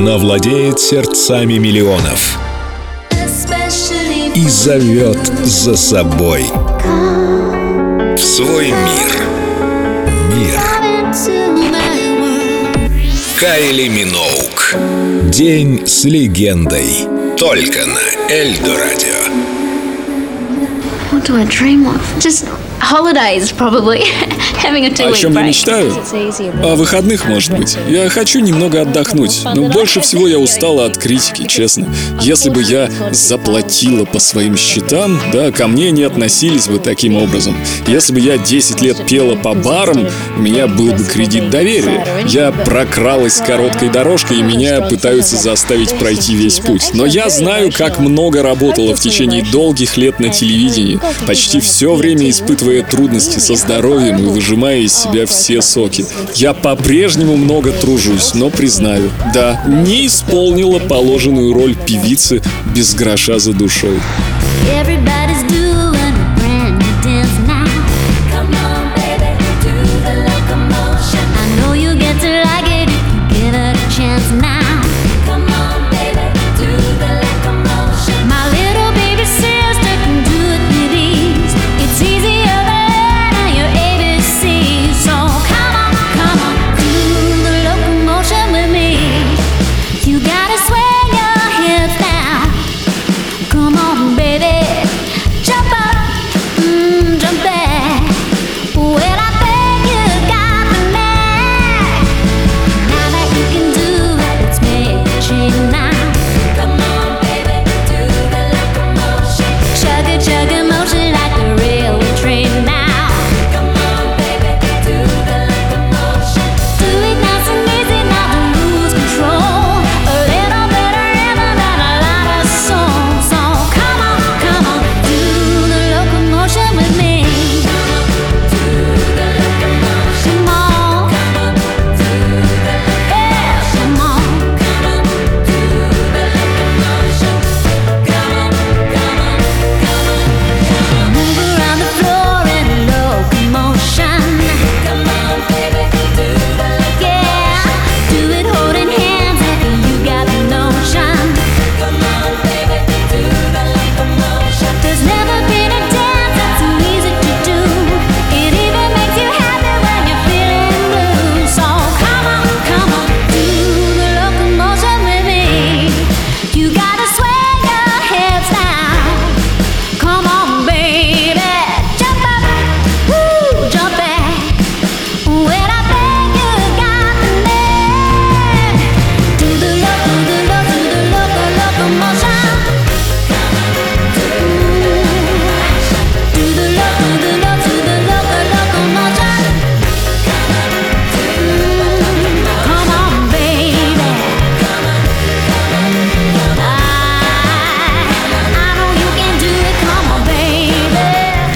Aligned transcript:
Она 0.00 0.16
владеет 0.16 0.80
сердцами 0.80 1.58
миллионов 1.58 2.38
и 4.34 4.48
зовет 4.48 5.18
за 5.44 5.76
собой 5.76 6.46
в 8.16 8.18
свой 8.18 8.68
мир. 8.68 9.22
Мир. 10.34 10.58
Кайли 13.38 13.88
Миноук. 13.88 14.74
День 15.30 15.86
с 15.86 16.04
легендой. 16.04 17.06
Только 17.36 17.84
на 17.84 18.32
Эльдо 18.32 18.78
Радио. 18.78 19.39
What 21.10 21.26
do 21.26 21.36
I 21.36 21.44
dream 21.44 21.86
of? 21.86 22.00
Just 22.20 22.46
holidays, 22.78 23.50
probably. 23.52 24.02
Having 24.62 24.84
a 24.84 24.88
О 24.88 24.90
two-week 24.90 25.16
чем 25.16 25.32
я 25.32 25.40
break. 25.40 25.46
мечтаю? 25.48 25.92
О 26.62 26.76
выходных, 26.76 27.26
может 27.26 27.56
быть. 27.56 27.76
Я 27.88 28.08
хочу 28.08 28.40
немного 28.40 28.82
отдохнуть, 28.82 29.40
но 29.44 29.68
больше 29.68 30.00
всего 30.00 30.28
я 30.28 30.38
устала 30.38 30.86
от 30.86 30.98
критики, 30.98 31.46
честно. 31.46 31.92
Если 32.20 32.50
бы 32.50 32.62
я 32.62 32.90
заплатила 33.10 34.04
по 34.04 34.18
своим 34.18 34.56
счетам, 34.56 35.18
да, 35.32 35.50
ко 35.50 35.66
мне 35.66 35.90
не 35.90 36.04
относились 36.04 36.68
бы 36.68 36.78
таким 36.78 37.16
образом. 37.16 37.56
Если 37.86 38.12
бы 38.12 38.20
я 38.20 38.38
10 38.38 38.80
лет 38.82 39.06
пела 39.06 39.34
по 39.34 39.54
барам, 39.54 40.06
у 40.36 40.40
меня 40.40 40.66
был 40.66 40.92
бы 40.92 41.02
кредит 41.04 41.50
доверия. 41.50 42.04
Я 42.28 42.52
прокралась 42.52 43.40
короткой 43.40 43.88
дорожкой, 43.88 44.38
и 44.38 44.42
меня 44.42 44.80
пытаются 44.82 45.36
заставить 45.36 45.98
пройти 45.98 46.34
весь 46.34 46.60
путь. 46.60 46.90
Но 46.94 47.06
я 47.06 47.30
знаю, 47.30 47.72
как 47.72 47.98
много 47.98 48.42
работала 48.42 48.94
в 48.94 49.00
течение 49.00 49.42
долгих 49.42 49.96
лет 49.96 50.20
на 50.20 50.28
телевидении, 50.28 50.99
почти 51.26 51.60
все 51.60 51.94
время 51.94 52.28
испытывая 52.30 52.82
трудности 52.82 53.38
со 53.38 53.54
здоровьем 53.54 54.18
и 54.18 54.26
выжимая 54.26 54.78
из 54.78 54.94
себя 54.94 55.26
все 55.26 55.62
соки. 55.62 56.04
Я 56.34 56.54
по-прежнему 56.54 57.36
много 57.36 57.72
тружусь, 57.72 58.34
но 58.34 58.50
признаю, 58.50 59.10
да, 59.34 59.62
не 59.66 60.06
исполнила 60.06 60.78
положенную 60.78 61.52
роль 61.52 61.74
певицы 61.74 62.42
без 62.74 62.94
гроша 62.94 63.38
за 63.38 63.52
душой. 63.52 63.98
Everybody's 64.70 65.42
doing 65.48 65.69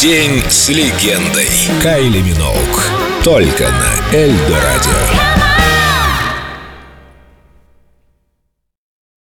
День 0.00 0.40
с 0.48 0.68
легендой. 0.68 1.48
Кайли 1.82 2.20
Миноук. 2.20 2.88
Только 3.24 3.68
на 3.68 4.16
Эльдо 4.16 4.60
Радио. 4.60 5.27